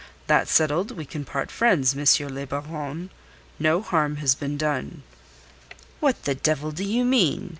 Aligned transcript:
That 0.25 0.47
settled, 0.49 0.89
we 0.97 1.05
can 1.05 1.25
part 1.25 1.51
friends, 1.51 1.95
M. 1.95 2.27
le 2.29 2.47
Baron. 2.47 3.11
No 3.59 3.83
harm 3.83 4.15
has 4.15 4.33
been 4.33 4.57
done." 4.57 5.03
"What 5.99 6.23
the 6.23 6.33
devil 6.33 6.71
do 6.71 6.83
you 6.83 7.05
mean?" 7.05 7.49